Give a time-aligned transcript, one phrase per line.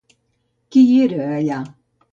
[0.77, 1.63] Qui hi era allà?